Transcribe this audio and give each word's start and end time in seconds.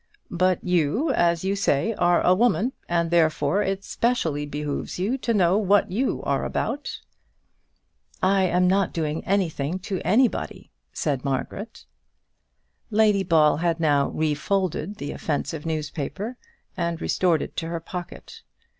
But 0.31 0.63
you, 0.63 1.11
as 1.11 1.43
you 1.45 1.55
say, 1.55 1.93
are 1.93 2.23
a 2.23 2.33
woman, 2.33 2.73
and 2.89 3.11
therefore 3.11 3.61
it 3.61 3.83
specially 3.83 4.47
behoves 4.47 4.97
you 4.97 5.15
to 5.19 5.31
know 5.31 5.59
what 5.59 5.91
you 5.91 6.23
are 6.23 6.43
about." 6.43 7.01
"I 8.19 8.45
am 8.45 8.67
not 8.67 8.93
doing 8.93 9.23
anything 9.25 9.77
to 9.81 10.01
anybody," 10.03 10.71
said 10.91 11.23
Margaret. 11.23 11.85
Lady 12.89 13.21
Ball 13.21 13.57
had 13.57 13.79
now 13.79 14.09
refolded 14.09 14.95
the 14.95 15.11
offensive 15.11 15.67
newspaper, 15.67 16.35
and 16.75 16.99
restored 16.99 17.43
it 17.43 17.55
to 17.57 17.67
her 17.67 17.79
pocket. 17.79 18.41